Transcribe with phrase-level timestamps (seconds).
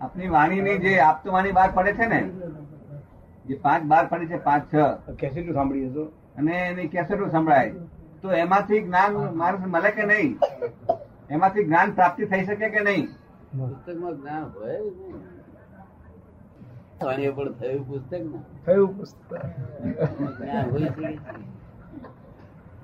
[0.00, 2.20] આપની વાણીની જે આપતો વાણી બહાર પડે છે ને
[3.46, 4.76] જે પાંચ બાર પડે છે પાંચ છ.
[5.20, 6.04] કેસેટ સાંભળીએ હતો
[6.38, 7.72] અને એની કેસેટો સંભળાય.
[8.22, 10.30] તો એમાંથી જ્ઞાન માણસ મળે કે નહીં?
[11.30, 13.06] એમાંથી જ્ઞાન પ્રાપ્તિ થઈ શકે કે નહીં?
[13.58, 14.78] પુસ્તકમાં જ્ઞાન હોય
[17.32, 18.38] પણ થયું પુસ્તક ને.
[18.66, 19.30] થયું પુસ્તક.
[20.40, 20.88] જ્ઞાન હોય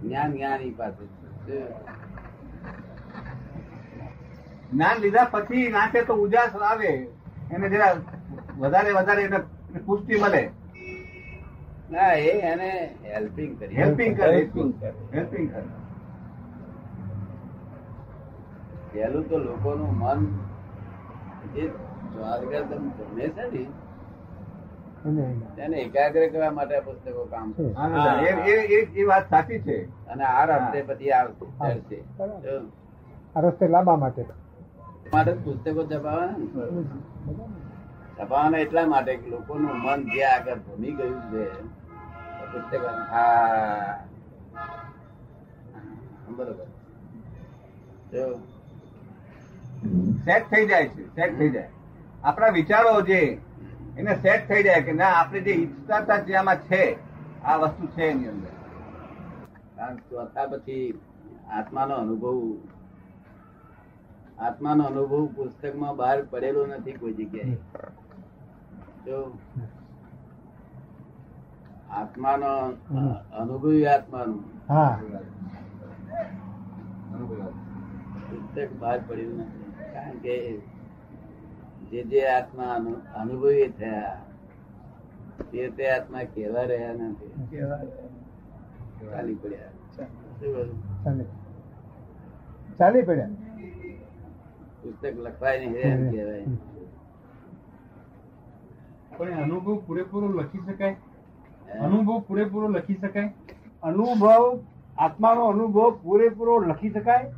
[0.02, 1.04] જ્ઞાન જ્ઞાની પાસે
[1.46, 1.58] છે.
[4.72, 7.08] જ્ઞાન લીધા પછી નાચે તો ઉજાસ આવે.
[7.50, 7.96] એને જરા
[8.58, 9.38] વધારે વધારે એને
[9.78, 10.50] પુષ્ટિ મળે.
[11.90, 13.76] ના એ એને હેલ્પિંગ કરી.
[13.76, 14.36] હેલ્પિંગ કરે.
[15.14, 15.62] હેલ્પિંગ કરે.
[18.92, 20.26] પહેલું તો લોકોનું મન
[21.54, 23.68] જે સ્વાદગત ગમે છે
[25.10, 27.54] ને તેને એકાગ્ર કરવા માટે પુસ્તકો કામ
[28.24, 30.06] એ- એ- એ- એ વાત સાચી છે.
[30.06, 32.04] અને આ રસ્તે પછી આવશે.
[33.36, 34.24] આ રસ્તે લાંબા માટે.
[35.12, 38.60] માટે પુસ્તકો છપાવવાના ને.
[38.60, 41.52] એટલા માટે કે લોકોનું મન જે આગળ ભમી ગયું છે
[42.52, 43.98] પુસ્તકો હા.
[46.36, 46.66] બરોબર.
[50.24, 51.68] સેટ થઈ જાય છે સેટ થઈ જાય.
[52.24, 53.40] આપણા વિચારો જે,
[53.98, 56.96] એને સેટ થઈ જાય કે ના, આપણે જે ઈચ્છતા હતા જે આમાં છે,
[57.42, 58.48] આ વસ્તુ છે એની અંદર.
[59.76, 61.00] કારણ ચોથા પછી
[61.50, 62.56] આત્માનો અનુભવ
[64.44, 67.56] આત્માનો અનુભવ પુસ્તકમાં બહાર પડેલો નથી કોઈ જગ્યાએ.
[69.06, 69.38] જો
[71.90, 72.50] આત્માનો
[73.36, 74.36] અનુભવી આત્માનો.
[78.28, 79.64] પુસ્તક બહાર પડેલું નથી.
[79.94, 80.34] કારણ કે
[81.90, 82.68] જે જે આત્મા
[83.14, 84.20] અનુભવી થયા
[85.52, 87.32] તે તે આત્મા કેવા રહ્યા નથી.
[89.10, 89.70] ચાલી પડ્યા.
[92.78, 93.28] ચાલી પડ્યા.
[94.84, 96.44] પુસ્તક લખવાય નહીં એમ કહેવાય.
[99.16, 100.96] પણ અનુભવ પૂરેપૂરો લખી શકાય?
[101.80, 103.32] અનુભવ પૂરેપૂરો લખી શકાય?
[103.82, 104.60] અનુભવ
[104.98, 107.34] આત્માનો અનુભવ પૂરેપૂરો લખી શકાય?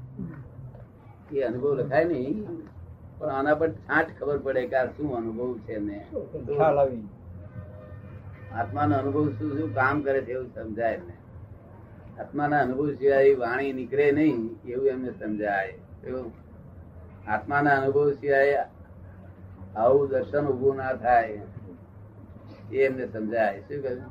[1.32, 2.46] એ અનુભવ લખાય નહીં
[3.18, 6.06] પણ આના પર છાંટ ખબર પડે કે આ શું અનુભવ છે ને.
[8.54, 11.14] આત્માનો અનુભવ શું શું કામ કરે છે એવું સમજાય ને.
[12.20, 15.74] આત્માના અનુભવ સિવાય વાણી નીકળે નહીં એવું એમને સમજાય.
[16.06, 16.45] એવું
[17.28, 18.66] આત્માના અનુભવ સિવાય
[19.76, 21.40] આવું દર્શન ઉભું ના થાય.
[22.72, 23.60] એ એમને સમજાય.
[23.60, 24.02] શું કહ્યું?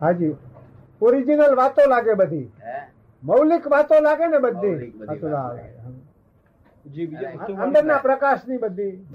[0.00, 0.36] હાજી.
[1.02, 2.52] ઓરિજિનલ વાતો લાગે બધી.
[3.24, 4.68] મૌલિક વાતો લાગે ને બધી.
[4.68, 4.94] મૌલિક
[8.02, 9.06] પ્રકાશની અંદરના બધી.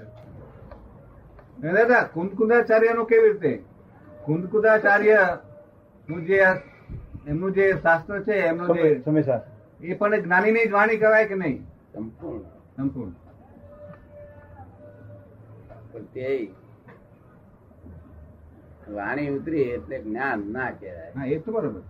[1.62, 3.64] દાદા કુંદકુંદાચાર્યનું કેવી રીતે?
[4.26, 6.62] કુંદકુદાચાર્યનું જે
[7.28, 9.02] એમનું જે શાસ્ત્ર છે એમનું જે
[9.84, 11.71] એ પણ જ્ઞાની ની જ વાણી કહેવાય કે નહીં?
[11.94, 12.42] સંપૂર્ણ.
[12.76, 13.12] સંપૂર્ણ.
[15.92, 16.52] પણ તે
[18.94, 21.12] વાણી ઉતરી એટલે જ્ઞાન ના કહેવાય.
[21.12, 21.82] હા એ તો બરોબર.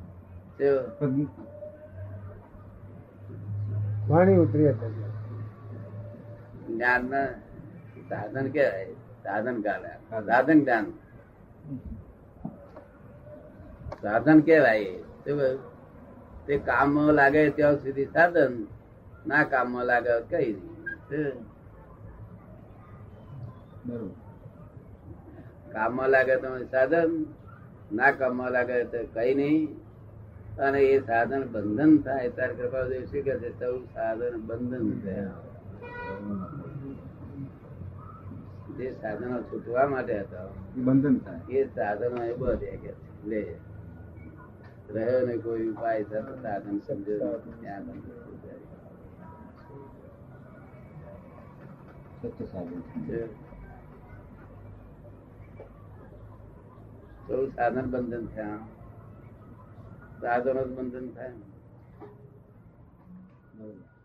[4.07, 4.89] વાણી ઉતરી એટલે
[6.73, 7.05] જ્ઞાન.
[7.05, 7.25] ના
[8.09, 8.85] સાધન કહેવાય.
[9.23, 9.89] સાધન કાલે
[10.25, 10.63] સાધન.
[10.63, 10.93] જ્ઞાન.
[14.01, 14.83] સાધન કહેવાય?
[16.45, 18.67] તે કામ લાગે ત્યાં સુધી સાધન.
[19.27, 20.49] ના કામમાં લાગે કઈ
[23.85, 24.09] નહીં.
[25.71, 27.11] કામમાં લાગે તો સાધન
[27.93, 29.69] ના કામમાં લાગે તો કઈ નહીં.
[30.59, 33.49] અને એ સાધન બંધન થાય ત્યારે કૃપા શું કે છે?
[33.59, 35.39] સૌ સાધન બંધન થયા
[38.77, 41.41] જે સાધનો છૂટવા માટે હતા બંધન થાય.
[41.49, 42.91] એ સાધનો એ બધે કે
[43.25, 43.43] લે.
[44.89, 47.15] રહ્યો ને કોઈ ઉપાય થતો સાધન સમજો
[47.61, 48.30] ત્યાં બંધન
[52.21, 52.33] થઈ જાય.
[52.33, 53.19] સત્ય સાધન છે.
[57.27, 58.59] સૌ સાધન બંધન થયા
[60.21, 61.35] સાધનો જ બંધન થાય
[63.53, 64.00] બરોબર